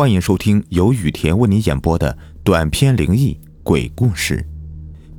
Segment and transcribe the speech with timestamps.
[0.00, 4.42] 欢迎收听由雨田为你演播的短篇灵异鬼故事。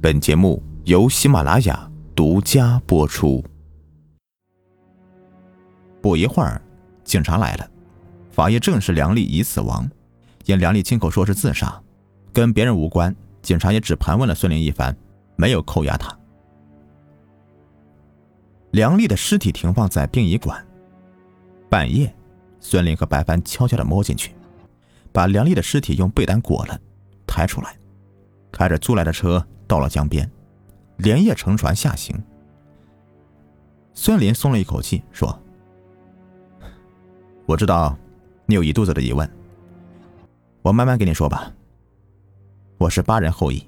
[0.01, 3.45] 本节目由喜马拉雅独家播出。
[6.01, 6.59] 不一会儿，
[7.03, 7.69] 警察来了，
[8.31, 9.87] 法医证实梁丽已死亡，
[10.45, 11.79] 因梁丽亲口说是自杀，
[12.33, 13.15] 跟别人无关。
[13.43, 14.97] 警察也只盘问了孙林一番，
[15.35, 16.11] 没有扣押他。
[18.71, 20.59] 梁丽的尸体停放在殡仪馆。
[21.69, 22.11] 半夜，
[22.59, 24.33] 孙林和白帆悄悄的摸进去，
[25.11, 26.79] 把梁丽的尸体用被单裹了，
[27.27, 27.77] 抬出来，
[28.51, 30.29] 开着租来的车到了江边，
[30.97, 32.15] 连夜乘船下行。
[33.93, 35.37] 孙林松了一口气，说
[37.45, 37.97] ：“我知道
[38.45, 39.29] 你有一肚子的疑问，
[40.61, 41.51] 我慢慢跟你说吧。
[42.77, 43.65] 我是八人后裔，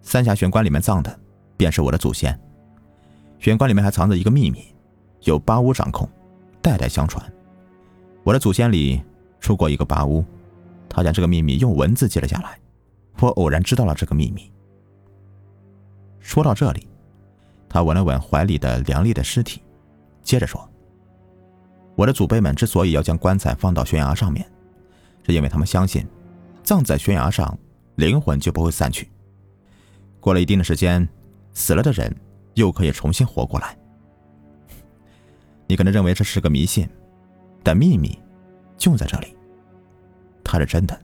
[0.00, 1.18] 三峡玄关里面葬的
[1.56, 2.38] 便是我的祖先，
[3.38, 4.64] 玄关里面还藏着一个秘密，
[5.22, 6.08] 有八屋掌控。”
[6.62, 7.24] 代代相传，
[8.24, 9.00] 我的祖先里
[9.38, 10.24] 出过一个八巫，
[10.96, 12.58] 他将这个秘密用文字记了下来。
[13.20, 14.50] 我偶然知道了这个秘密。
[16.20, 16.88] 说到这里，
[17.68, 19.60] 他闻了闻怀里的梁丽的尸体，
[20.22, 20.66] 接着说
[21.96, 24.50] ：“我的祖辈们之所以要将棺材放到悬崖上面，
[25.26, 26.06] 是因为他们相信，
[26.62, 27.58] 葬在悬崖上，
[27.96, 29.10] 灵魂就不会散去。
[30.18, 31.06] 过了一定的时间，
[31.52, 32.10] 死了的人
[32.54, 33.76] 又可以重新活过来。
[35.68, 36.88] ”你可能认为这是个迷信，
[37.62, 38.18] 但秘密
[38.78, 39.35] 就在这里。
[40.46, 40.98] 他是真的，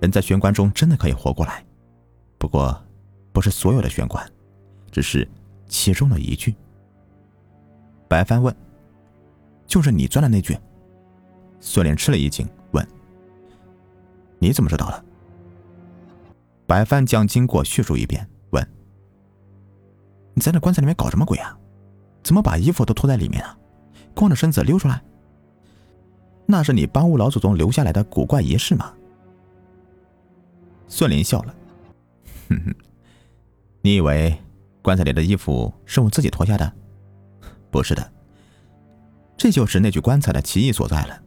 [0.00, 1.64] 人在玄关中真的可以活过来。
[2.38, 2.82] 不过，
[3.32, 4.26] 不是所有的玄关，
[4.90, 5.28] 只是
[5.68, 6.54] 其中的一句。
[8.08, 8.54] 白帆问
[9.68, 10.58] ：“就是你钻的那句？”
[11.60, 12.86] 孙莲吃了一惊，问
[14.40, 15.04] ：“你怎么知道的？”
[16.66, 18.66] 白帆将经过叙述一遍，问
[20.34, 21.56] ：“你在那棺材里面搞什么鬼啊？
[22.22, 23.56] 怎么把衣服都脱在里面啊？”
[24.14, 25.02] 光着身子溜出来，
[26.50, 28.92] 那是你八屋老祖宗留下来的古怪仪式吗？
[30.88, 31.54] 孙林笑了，
[32.48, 32.74] 哼哼，
[33.80, 34.36] 你以为
[34.82, 36.72] 棺材里的衣服是我自己脱下的？
[37.70, 38.12] 不是的，
[39.36, 41.22] 这就是那具棺材的奇异所在了。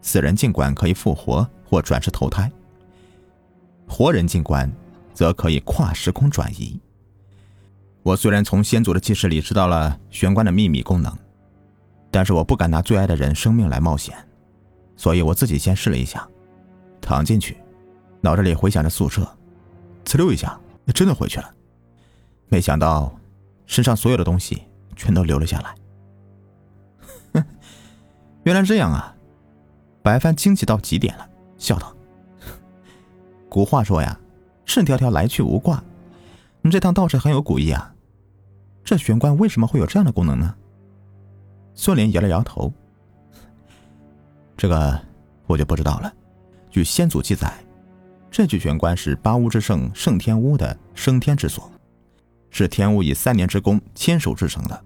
[0.00, 2.50] 死人尽管可以复活或转世投胎，
[3.86, 4.72] 活人进棺
[5.12, 6.80] 则可以跨时空转移。
[8.02, 11.14] 我虽然从先祖的记事里知道了玄关的秘密功能。
[12.16, 14.16] 但是我不敢拿最爱的人生命来冒险，
[14.96, 16.26] 所以我自己先试了一下，
[16.98, 17.58] 躺进去，
[18.22, 19.20] 脑子里回想着宿舍，
[20.02, 20.58] 呲溜一下，
[20.94, 21.54] 真的回去了。
[22.48, 23.14] 没想到，
[23.66, 24.62] 身上所有的东西
[24.96, 27.44] 全都留了下来。
[28.44, 29.14] 原来这样啊！
[30.02, 31.28] 白帆惊奇到极点了，
[31.58, 31.94] 笑道
[33.46, 34.18] ：“古话说呀，
[34.64, 35.84] 赤条条来去无挂，
[36.62, 37.94] 你这趟倒是很有古意啊。
[38.82, 40.54] 这玄关为什么会有这样的功能呢？”
[41.76, 42.72] 孙林摇了摇头
[44.56, 44.98] ：“这个
[45.46, 46.12] 我就不知道了。
[46.70, 47.52] 据先祖记载，
[48.30, 51.70] 这具玄关是八巫之圣圣天巫的升天之所，
[52.50, 54.84] 是天巫以三年之功亲手制成的。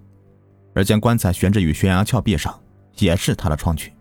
[0.74, 2.60] 而将棺材悬置于悬崖峭壁上，
[2.98, 3.92] 也是他的创举。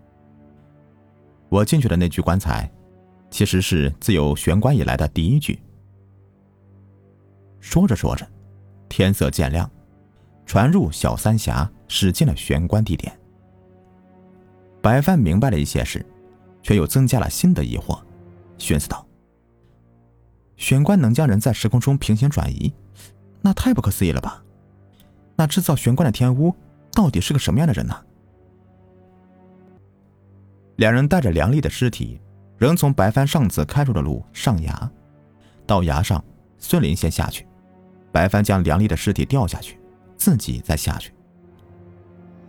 [1.47, 2.69] 我进去的那具棺材，
[3.29, 5.59] 其实是自有玄关以来的第一具。”
[7.59, 8.27] 说着说着，
[8.87, 9.69] 天色渐亮。
[10.49, 13.15] 传入小三峡，驶进了玄关地点。
[14.81, 16.03] 白帆明白了一些事，
[16.63, 17.99] 却又增加了新的疑惑，
[18.57, 19.05] 寻思道
[20.57, 22.73] ：“玄关能将人在时空中平行转移，
[23.41, 24.43] 那太不可思议了吧？
[25.35, 26.51] 那制造玄关的天巫
[26.93, 27.95] 到底是个什么样的人呢？”
[30.77, 32.19] 两人带着梁丽的尸体，
[32.57, 34.91] 仍从白帆上次开出的路上崖。
[35.67, 36.25] 到崖上，
[36.57, 37.45] 孙林先下去，
[38.11, 39.78] 白帆将梁丽的尸体吊下去。
[40.19, 41.11] 自己再下去。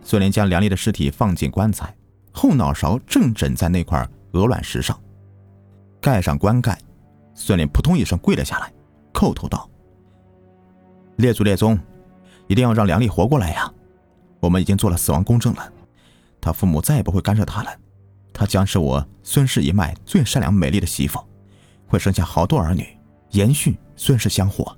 [0.03, 1.95] 孙林将梁丽的尸体放进棺材，
[2.31, 4.99] 后脑勺正枕在那块鹅卵石上，
[5.99, 6.77] 盖上棺盖。
[7.33, 8.71] 孙林扑通一声跪了下来，
[9.13, 9.67] 叩头道
[11.15, 11.79] ：“列祖列宗，
[12.47, 13.71] 一定要让梁丽活过来呀！
[14.41, 15.71] 我们已经做了死亡公证了，
[16.41, 17.71] 他父母再也不会干涉他了。
[18.33, 21.19] 她将是我孙氏一脉最善良美丽的媳妇，
[21.87, 22.85] 会生下好多儿女，
[23.29, 24.77] 延续孙氏香火。”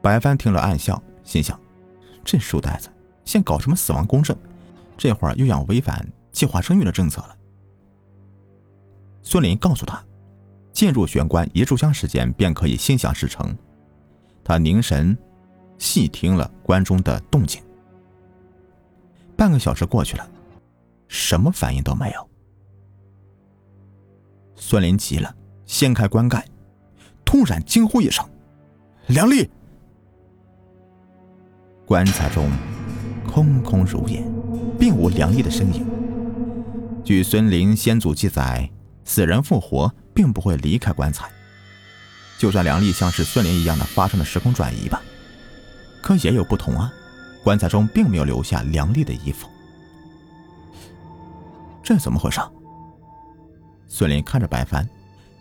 [0.00, 1.02] 白帆听了暗笑。
[1.26, 1.60] 心想
[2.24, 2.88] ：“这书呆子，
[3.24, 4.34] 先搞什么死亡公证，
[4.96, 7.36] 这会儿又要违反计划生育的政策了。”
[9.22, 10.02] 孙林告诉他
[10.72, 13.54] ：“进入玄关一炷香时间便可以心想事成。”
[14.44, 15.18] 他凝神
[15.76, 17.60] 细听了关中的动静。
[19.36, 20.30] 半个小时过去了，
[21.08, 22.30] 什么反应都没有。
[24.54, 25.34] 孙林急了，
[25.66, 26.46] 掀开棺盖，
[27.24, 28.24] 突然惊呼一声
[29.08, 29.50] ：“梁丽！”
[31.86, 32.50] 棺材中
[33.32, 34.20] 空空如也，
[34.76, 35.86] 并无梁丽的身影。
[37.04, 38.68] 据孙林先祖记载，
[39.04, 41.30] 死人复活并不会离开棺材。
[42.38, 45.00] 就算梁丽像是孙林一样的发生了时空转移吧，
[46.02, 46.92] 可也有不同啊。
[47.44, 49.46] 棺材中并没有留下梁丽的衣服，
[51.84, 52.40] 这怎么回事？
[53.86, 54.84] 孙林看着白帆，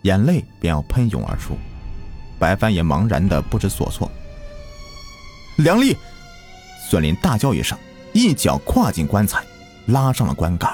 [0.03, 1.57] 眼泪便要喷涌而出。
[2.38, 4.12] 白帆也茫然的不知所措。
[5.56, 5.98] 梁丽，
[6.88, 7.76] 孙林大叫一声，
[8.14, 9.44] 一脚跨进棺材，
[9.88, 10.72] 拉上了棺盖。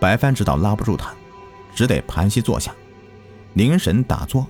[0.00, 1.12] 白帆知道拉不住他，
[1.74, 2.74] 只得盘膝坐下。
[3.52, 4.46] 凝神打坐，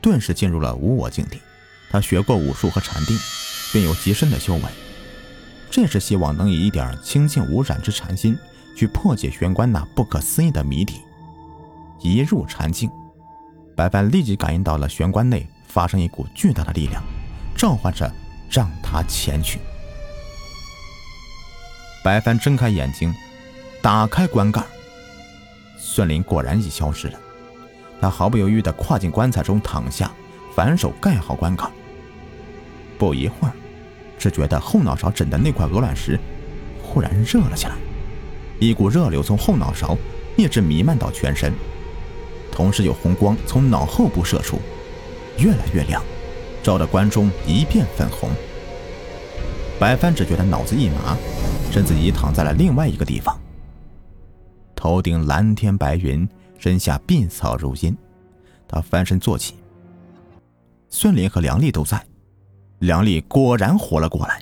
[0.00, 1.38] 顿时进入了无我境地。
[1.90, 3.18] 他学过武术和禅定，
[3.72, 4.62] 并有极深的修为。
[5.68, 8.38] 这是希望能以一点清净无染之禅心，
[8.76, 11.00] 去破解玄关那不可思议的谜底。
[12.00, 12.88] 一入禅境，
[13.76, 17.02] 白帆立即感应到了玄关内发生一股巨大的力量，
[17.56, 18.10] 召唤着
[18.50, 19.58] 让他前去。
[22.04, 23.14] 白帆睁开眼睛，
[23.80, 24.62] 打开棺盖，
[25.78, 27.18] 孙林果然已消失了。
[28.00, 30.10] 他毫不犹豫地跨进棺材中躺下，
[30.56, 31.64] 反手盖好棺盖。
[32.98, 33.54] 不一会儿，
[34.18, 36.18] 只觉得后脑勺枕的那块鹅卵石
[36.82, 37.74] 忽然热了起来，
[38.58, 39.96] 一股热流从后脑勺
[40.36, 41.52] 一直弥漫到全身，
[42.50, 44.60] 同时有红光从脑后部射出，
[45.38, 46.02] 越来越亮，
[46.62, 48.30] 照得关中一片粉红。
[49.78, 51.16] 白帆只觉得脑子一麻，
[51.70, 53.38] 身子已躺在了另外一个地方，
[54.76, 56.28] 头顶蓝天白云。
[56.58, 57.96] 身下碧草如茵，
[58.68, 59.56] 他翻身坐起。
[60.90, 62.00] 孙林和梁丽都在，
[62.78, 64.40] 梁丽果然活了过来，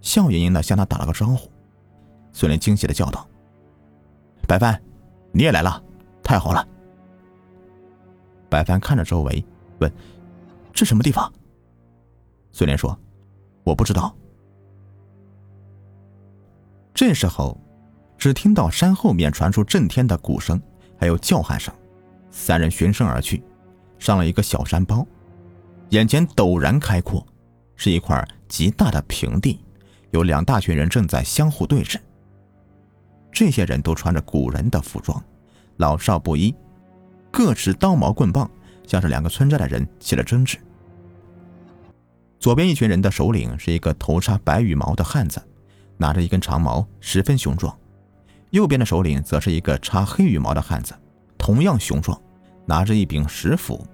[0.00, 1.50] 笑盈盈的向他打了个招呼。
[2.32, 3.28] 孙林惊喜的叫道
[4.48, 4.80] ：“白帆，
[5.30, 5.82] 你也来了，
[6.22, 6.66] 太好了！”
[8.48, 9.44] 白帆看着周围，
[9.80, 9.92] 问
[10.76, 11.32] ：“这什么地方？”
[12.52, 12.96] 孙林说
[13.66, 14.14] ：“我不知道。”
[16.94, 17.60] 这时候，
[18.16, 20.62] 只听到山后面传出震天的鼓声。
[20.98, 21.74] 还有叫喊声，
[22.30, 23.42] 三人循声而去，
[23.98, 25.06] 上了一个小山包，
[25.90, 27.22] 眼前陡然开阔，
[27.74, 29.60] 是一块极大的平地，
[30.12, 31.98] 有两大群人正在相互对峙。
[33.30, 35.22] 这些人都穿着古人的服装，
[35.76, 36.54] 老少不一，
[37.30, 38.50] 各持刀矛棍棒，
[38.86, 40.56] 像是两个村寨的人起了争执。
[42.38, 45.42] 左边一群人的首领是一个头插白羽毛的汉子，
[45.96, 47.76] 拿着一根长矛，十分雄壮。
[48.50, 50.94] 右边的首领则是一个插黑羽毛的汉子，
[51.36, 52.20] 同样雄壮，
[52.64, 53.84] 拿着一柄石斧。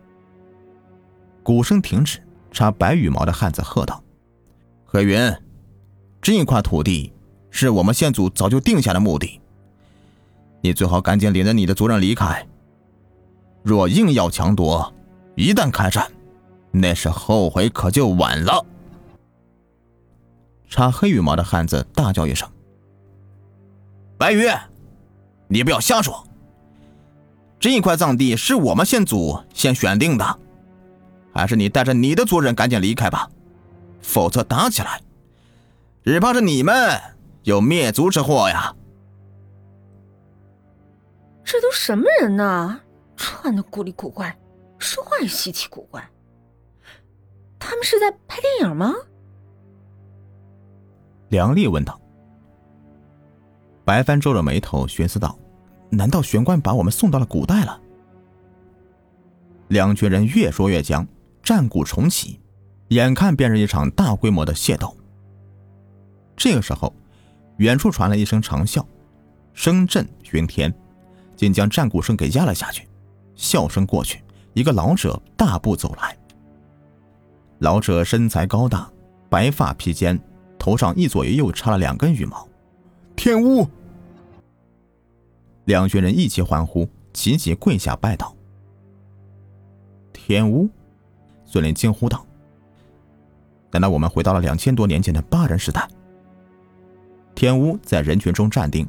[1.42, 4.02] 鼓声停止，插白羽毛的汉子喝道
[4.84, 5.34] ：“黑云，
[6.20, 7.12] 这一块土地
[7.50, 9.40] 是我们先祖早就定下的目的，
[10.60, 12.46] 你最好赶紧领着你的族人离开。
[13.62, 14.92] 若硬要强夺，
[15.34, 16.08] 一旦开战，
[16.72, 18.64] 那是后悔可就晚了。”
[20.68, 22.48] 插黑羽毛的汉子大叫一声。
[24.18, 24.48] 白鱼，
[25.48, 26.26] 你不要瞎说。
[27.60, 30.38] 这一块藏地是我们先祖先选定的，
[31.32, 33.30] 还是你带着你的族人赶紧离开吧，
[34.00, 35.00] 否则打起来，
[36.04, 37.00] 只怕是你们
[37.42, 38.74] 有灭族之祸呀！
[41.44, 42.80] 这都什么人呢？
[43.16, 44.36] 穿的古里古怪，
[44.78, 46.08] 说话也稀奇古怪。
[47.62, 48.92] 他们是在拍电影吗？
[51.28, 51.98] 梁丽问道。
[53.84, 55.38] 白帆皱着眉头，寻思道
[55.88, 57.80] ：“难道玄关把我们送到了古代了？”
[59.68, 61.06] 两群人越说越僵，
[61.42, 62.40] 战鼓重启，
[62.88, 64.96] 眼看便是一场大规模的械斗。
[66.36, 66.92] 这个时候，
[67.58, 68.84] 远处传来一声长啸，
[69.54, 70.74] 声震云天，
[71.36, 72.88] 竟将战鼓声给压了下去。
[73.34, 74.22] 笑声过去，
[74.52, 76.16] 一个老者大步走来。
[77.62, 78.90] 老者身材高大，
[79.30, 80.20] 白发披肩，
[80.58, 82.48] 头上一左一右插了两根羽毛。
[83.14, 83.64] 天乌，
[85.66, 88.34] 两群人一起欢呼，齐齐跪下拜道
[90.12, 90.68] ：“天乌！”
[91.46, 92.26] 孙林惊呼道
[93.70, 95.88] ：“难道我们回到了两千多年前的巴人时代？”
[97.32, 98.88] 天乌在人群中站定，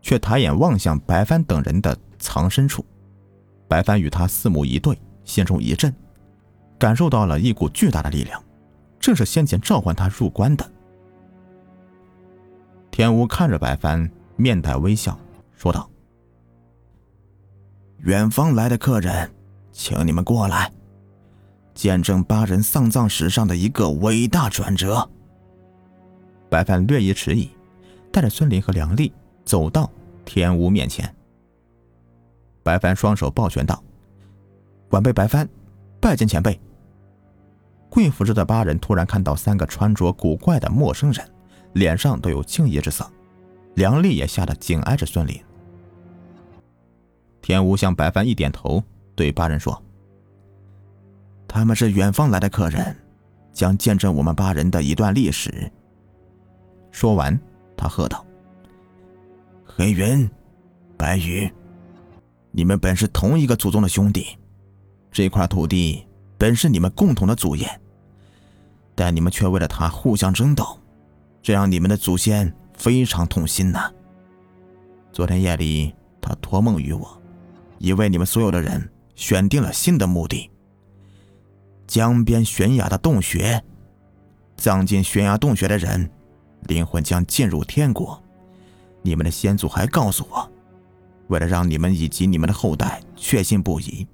[0.00, 2.82] 却抬眼望向白帆等人的藏身处。
[3.68, 5.94] 白帆与他四目一对，心中一震，
[6.78, 8.42] 感受到了一股巨大的力量，
[8.98, 10.70] 正是先前召唤他入关的。
[12.90, 15.18] 天无看着白帆，面带微笑，
[15.56, 15.90] 说道
[17.98, 19.30] ：“远方来的客人，
[19.72, 20.70] 请你们过来，
[21.74, 25.08] 见证八人丧葬史上的一个伟大转折。”
[26.48, 27.50] 白帆略一迟疑，
[28.12, 29.12] 带着孙林和梁丽
[29.44, 29.90] 走到
[30.24, 31.12] 天无面前。
[32.62, 33.82] 白帆双手抱拳道
[34.90, 35.48] ：“晚辈白帆，
[36.04, 36.60] 拜见前辈。”
[37.88, 41.26] 跪伏着的八人突然看到三个穿着古怪的陌生人。
[41.74, 43.04] 脸上都有敬意之色，
[43.74, 45.36] 梁丽也吓得紧挨着孙林。
[47.42, 48.80] 天无向白帆一点头，
[49.16, 49.82] 对八人说
[51.48, 52.96] ：“他们是远方来的客人，
[53.52, 55.68] 将见证我们八人的一段历史。”
[56.92, 57.36] 说完，
[57.76, 58.24] 他喝道
[59.66, 60.30] ：“黑云，
[60.96, 61.52] 白羽，
[62.52, 64.38] 你们本是同一个祖宗的兄弟，
[65.14, 66.04] 这块土地
[66.36, 67.80] 本是你们共同的祖业，
[68.96, 70.66] 但你们却为了他互相争斗，
[71.40, 73.88] 这让你们的祖先非常痛心呐。
[75.12, 77.22] 昨天夜里，他托梦于我，
[77.78, 80.50] 已为你们所有的人选定了新的墓地——
[81.86, 83.62] 江边悬崖的洞穴。
[84.56, 86.10] 葬进悬崖洞穴的人。”
[86.66, 88.20] 灵魂将进入天国。
[89.02, 90.50] 你们的先祖还告诉我，
[91.28, 94.04] 为了让你们以及你们的后代确信不疑，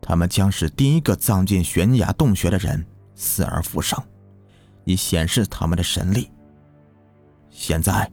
[0.00, 4.02] 他们将是第一个葬进悬崖洞穴的人死而复生，
[4.84, 6.30] 以显示他们的神力。
[7.50, 8.10] 现在，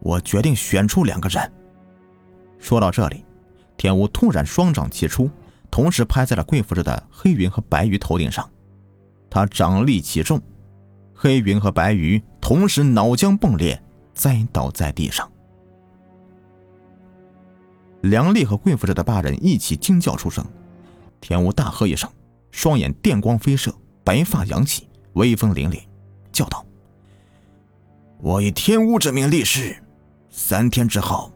[0.00, 1.52] 我决定选出两个人。
[2.58, 3.24] 说到这里，
[3.76, 5.30] 天武突然双掌齐出，
[5.70, 8.48] 同时拍在了跪伏着的黑云和白鱼头顶上，
[9.30, 10.40] 他掌力极重。
[11.14, 13.82] 黑云和白鱼同时脑浆迸裂，
[14.12, 15.30] 栽倒在地上。
[18.02, 20.44] 梁丽和跪伏着的八人一起惊叫出声。
[21.20, 22.10] 天武大喝一声，
[22.50, 25.80] 双眼电光飞射，白发扬起，威风凛凛，
[26.32, 26.64] 叫道
[28.22, 29.76] ：“我以天乌之名立誓，
[30.30, 31.32] 三天之后，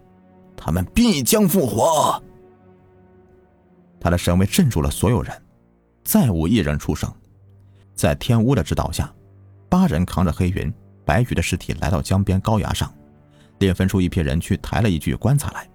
[0.57, 2.23] 他们必将复活。”
[4.01, 5.43] 他的声威镇住了所有人，
[6.05, 7.13] 再无一人出声。
[7.95, 9.13] 在天乌的指导下。
[9.69, 12.93] 八人扛着黑云、白羽的尸体来到江边高崖上，
[13.57, 15.71] 便分出一批人去抬了一具棺材来。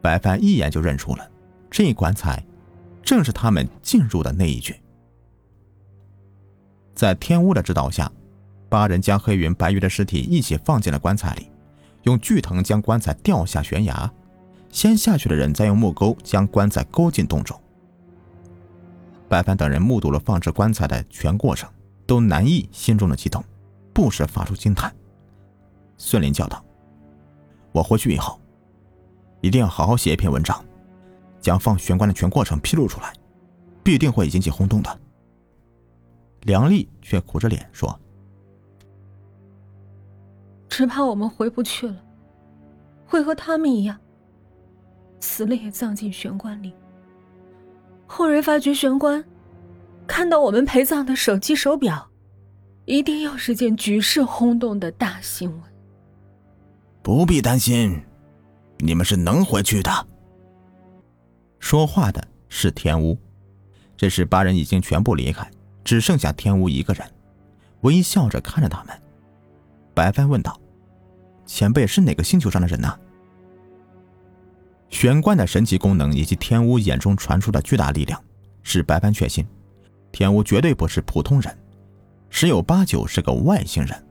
[0.00, 1.30] 白帆一眼就认出了，
[1.70, 2.42] 这棺材
[3.06, 4.78] 正是他们进入的那一具。
[6.94, 8.12] 在天乌的指导下，
[8.68, 11.48] 八人将黑云、白云的尸体一起放进了棺材里，
[12.02, 14.12] 用巨藤将棺材吊下悬崖，
[14.70, 17.58] 先下去的人再用木钩将棺材勾进洞中。
[19.26, 21.70] 白帆等人目睹了放置棺材的全过程。
[22.08, 23.44] 都难抑心中的激动，
[23.92, 24.94] 不时发出惊叹。
[25.98, 26.64] 孙林叫道
[27.74, 28.40] ：“我回去以后，
[29.40, 30.64] 一定要好好写一篇文章，
[31.40, 33.12] 将放玄关的全过程披露出来，
[33.82, 35.00] 必定会引起轰动的。”
[36.42, 37.98] 梁丽却苦着脸说
[40.68, 41.96] ：“只怕我们回不去了，
[43.04, 43.98] 会和他们一样，
[45.20, 46.72] 死了也葬进玄关里。
[48.06, 49.24] 后人发掘玄关。”
[50.08, 52.08] 看到我们陪葬的手机手表，
[52.84, 55.60] 一定又是件举世轰动的大新闻。
[57.02, 58.00] 不必担心，
[58.78, 59.90] 你们是能回去的。
[61.66, 63.18] 说话的是天乌，
[63.96, 65.50] 这时八人已经全部离开，
[65.82, 67.04] 只剩下天乌一个人，
[67.80, 68.96] 微笑着看着他们。
[69.92, 70.56] 白帆问道
[71.44, 72.96] ：“前辈是哪个星球上的人呢？”
[74.90, 78.22] 玄关的神奇功能以及天乌眼中传出的巨大力量，
[78.62, 79.44] 使白帆确信。
[80.12, 81.58] 天乌绝对不是普通人，
[82.30, 84.06] 十有八九是个外星人。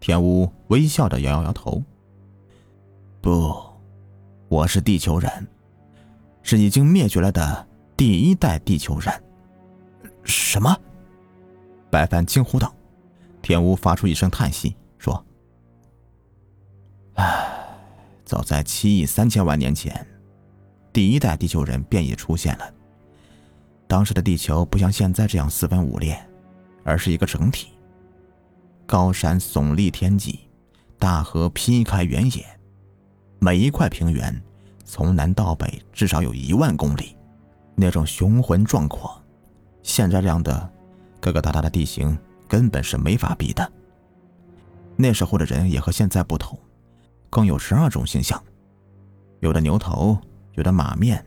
[0.00, 1.82] 天乌微笑着摇摇摇头
[3.22, 3.56] ：“不，
[4.48, 5.30] 我是地球人，
[6.44, 9.12] 是已经灭绝了的第一代地球人。”
[10.22, 10.76] 什么？
[11.90, 12.72] 白帆惊呼道。
[13.42, 15.22] 天乌发出一声叹息，说
[17.14, 17.46] ：“唉，
[18.24, 20.06] 早在七亿三千万年前，
[20.92, 22.72] 第一代地球人便已出现了。”
[23.86, 26.18] 当时的地球不像现在这样四分五裂，
[26.84, 27.68] 而是一个整体。
[28.86, 30.40] 高山耸立天际，
[30.98, 32.46] 大河劈开原野，
[33.38, 34.42] 每一块平原
[34.84, 37.16] 从南到北至少有一万公里，
[37.74, 39.20] 那种雄浑壮阔，
[39.82, 40.70] 现在这样的
[41.20, 43.72] 疙疙瘩瘩的地形根本是没法比的。
[44.96, 46.58] 那时候的人也和现在不同，
[47.30, 48.40] 共有十二种形象，
[49.40, 50.16] 有的牛头，
[50.52, 51.24] 有的马面。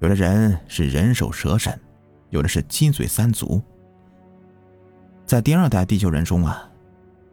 [0.00, 1.76] 有的人是人首蛇身，
[2.30, 3.60] 有的是鸡嘴三足。
[5.26, 6.70] 在第二代地球人中啊，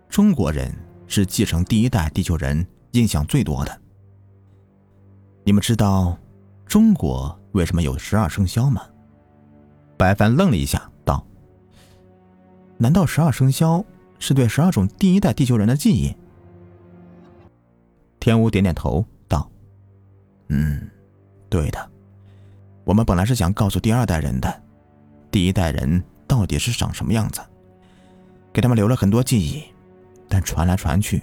[0.10, 0.74] 中国人
[1.06, 3.82] 是继承第一代地球人印象最多的。
[5.48, 6.18] 你们知道
[6.66, 8.82] 中国为什么有十二生肖吗？
[9.96, 11.24] 白帆愣了一下，道
[12.80, 13.86] ：“难道十二生肖
[14.18, 16.12] 是对十二种第一代地球人的记忆？”
[18.20, 19.48] 天武点点头，道
[20.50, 20.90] ：“嗯，
[21.48, 21.92] 对的。”
[22.84, 24.64] 我们本来是想告诉第二代人的，
[25.30, 27.40] 第一代人到底是长什么样子，
[28.52, 29.64] 给他们留了很多记忆，
[30.28, 31.22] 但传来传去，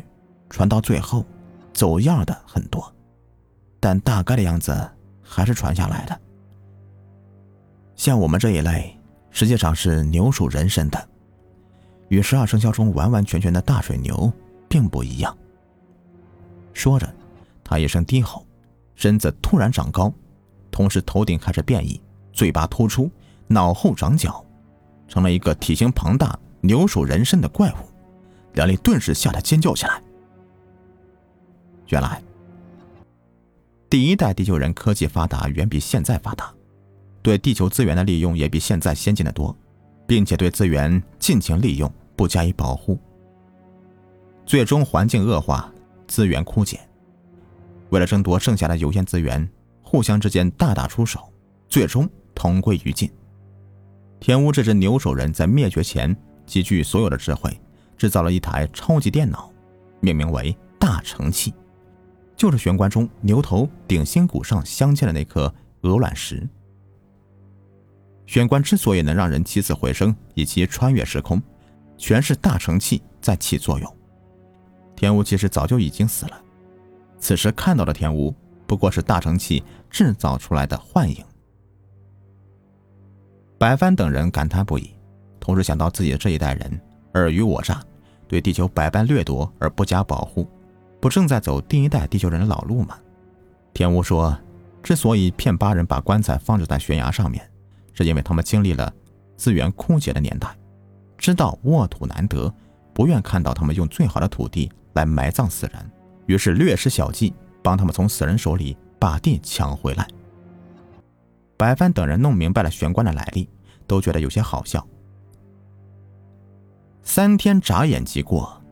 [0.48, 1.26] 传到最后，
[1.72, 2.94] 走样的很多，
[3.82, 4.88] 但大概的样子
[5.20, 6.20] 还是传下来的。
[7.96, 8.96] 像我们这一类，
[9.32, 11.08] 实际上是牛属人身的，
[12.06, 14.32] 与十二生肖中完完全全的大水牛
[14.68, 15.36] 并不一样。
[16.72, 17.12] 说着，
[17.64, 18.46] 他一声低吼，
[18.94, 20.12] 身子突然长高，
[20.70, 22.00] 同时头顶开始变异，
[22.32, 23.10] 嘴巴突出，
[23.48, 24.46] 脑后长角，
[25.08, 27.74] 成了一个体型庞大、牛属人身的怪物。
[28.52, 30.00] 梁丽顿时吓得尖叫起来。
[31.88, 32.22] 原来，
[33.92, 36.50] 第一代地球人科技发达，远比现在发达，
[37.20, 39.54] 对地球资源的利用也比现在先进的多，
[40.06, 42.98] 并且对资源尽情利用，不加以保护。
[44.46, 45.70] 最终环境恶化，
[46.06, 46.80] 资源枯竭。
[47.90, 49.46] 为了争夺剩下的有限资源，
[49.82, 51.30] 互相之间大打出手，
[51.68, 53.10] 最终同归于尽。
[54.20, 57.54] 天乌这只牛首人在灭绝前集聚所有的智慧，
[57.98, 59.52] 制造了一台超级电脑，
[60.00, 61.52] 命名为大成器，
[62.36, 66.48] 就是玄关中牛头顶心骨上镶嵌的那颗鹅卵石。
[68.26, 71.42] 玄关之所以能让人起死回生以及穿越时空，
[71.98, 73.96] 全是大成器在起作用。
[74.96, 76.40] 天无其实早就已经死了，
[77.18, 78.34] 此时看到的天无
[78.66, 81.24] 不过是大成器制造出来的幻影。
[83.58, 84.90] 白帆等人感叹不已，
[85.38, 86.80] 同时想到自己的这一代人
[87.12, 87.82] 尔虞我诈，
[88.26, 90.48] 对地球百般掠夺而不加保护，
[91.02, 92.96] 不正在走第一代地球人的老路吗？
[93.74, 94.38] 天乌说
[94.84, 97.50] ：“之所以骗八人把棺材放置在悬崖上面，
[97.92, 98.94] 是因为他们经历了
[99.36, 100.56] 资源枯竭的年代，
[101.18, 102.54] 知道沃土难得，
[102.94, 105.90] 不愿看到他们用最好的土地。”来埋葬死人，
[106.26, 107.32] 于是略施小计，
[107.62, 110.06] 帮他们从死人手里把地抢回来。
[111.56, 113.48] 白帆等人弄明白了玄关的来历，
[113.86, 114.86] 都觉得有些好笑。
[117.02, 118.62] 三天眨眼即过，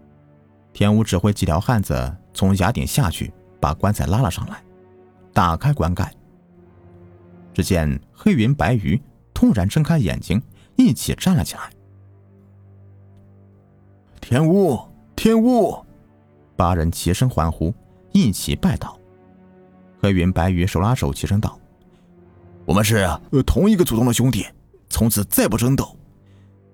[0.74, 4.62] 天武指挥几条汉子从崖顶下去，把棺材拉了上来，
[5.32, 6.12] 打开棺盖。
[7.52, 9.00] 只见黑云白鱼
[9.34, 10.40] 突然睁开眼睛，
[10.76, 11.70] 一起站了起来。
[14.20, 14.78] 天乌，
[15.16, 15.84] 天乌！
[16.56, 17.74] 八人齐声欢呼，
[18.12, 18.96] 一起拜倒。
[20.00, 21.58] 黑云白鱼手拉手齐声道
[22.64, 23.06] ：“我们是
[23.44, 24.46] 同一个祖宗的兄弟，
[24.88, 25.96] 从此再不争斗。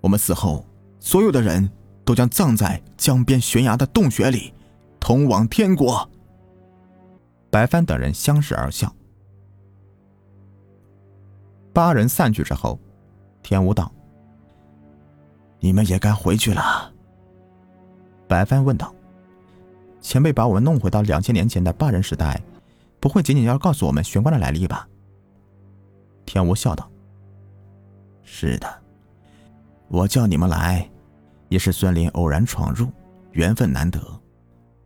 [0.01, 0.65] 我们死后，
[1.01, 1.69] 所有的人
[2.05, 4.53] 都将葬在江边悬崖的洞穴里，
[5.01, 6.09] 通往天国。”
[7.51, 8.93] 白帆等人相视而笑。
[11.73, 12.79] 八人散去之后，
[13.43, 13.93] 天武道
[15.61, 16.93] ：“你们也该回去了。”
[18.29, 18.93] 白帆问道。
[19.99, 22.41] 前辈把我们弄回到两千年前的八人时代，
[23.01, 24.89] 不会仅仅要告诉我们玄关的来历吧？
[26.25, 26.89] 天武笑道
[28.23, 28.83] ：“是的，
[29.89, 30.89] 我叫你们来，
[31.49, 32.89] 也是孙林偶然闯入，
[33.33, 33.99] 缘分难得；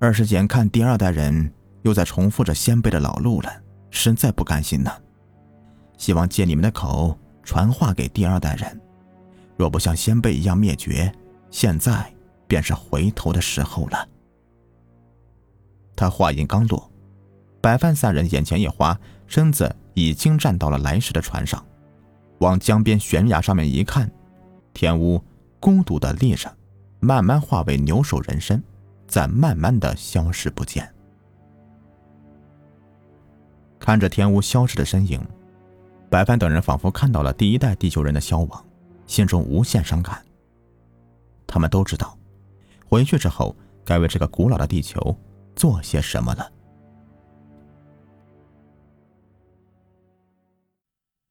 [0.03, 3.53] 二是眼看第二代人又在重复着先辈的老路了，
[3.91, 4.91] 实在不甘心呢。
[5.99, 8.81] 希望借你们的口传话给第二代人，
[9.59, 11.13] 若不像先辈一样灭绝，
[11.51, 12.11] 现在
[12.49, 14.09] 便是回头的时候了。”
[15.95, 16.91] 他话音刚落，
[17.61, 21.63] 白帆三人眼前一花，身子已经站到了来时的船上，
[22.39, 24.11] 往江边悬崖上面一看，
[24.73, 25.23] 天乌
[25.61, 26.51] 孤独的立着，
[27.01, 28.63] 慢慢化为牛首人身，
[29.11, 30.89] 在慢慢的消失不见。
[33.79, 35.21] 看着天乌消失的身影，
[36.09, 38.65] 白帆等人仿佛看到了第一代地球人的消亡，
[39.07, 40.25] 心中无限伤感。
[41.47, 42.17] 他们都知道，
[42.87, 45.15] 回去之后该为这个古老的地球。
[45.57, 46.51] 做些什么了？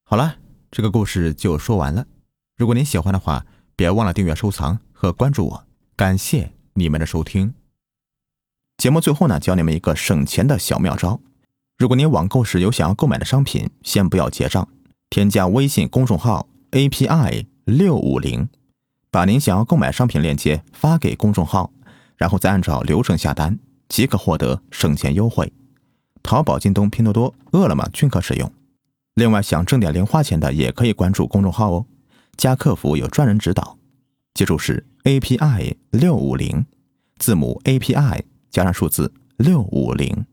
[0.03, 0.35] 好了，
[0.69, 2.05] 这个故事就说完了。
[2.57, 3.43] 如果您喜欢的话，
[3.75, 5.63] 别忘了订阅、收藏和关注我。
[5.95, 7.51] 感谢你们的收听。
[8.79, 11.19] 节目最后呢，教你们一个省钱的小妙招。
[11.77, 14.65] 如果您网购时有想要购买的商品，先不要结账，
[15.09, 18.47] 添加微信公众号 API 六五零，
[19.11, 21.73] 把您想要购买商品链接发给公众号，
[22.15, 23.59] 然后再按照流程下单。
[23.89, 25.51] 即可获得省钱优惠，
[26.23, 28.49] 淘宝、京东、拼多多、饿了么均可使用。
[29.15, 31.85] 另外，想挣点零花钱的也可以关注公众号哦，
[32.37, 33.77] 加客服有专人指导。
[34.33, 36.65] 记住是 API 六五零，
[37.17, 40.25] 字母 API 加上数字六五零。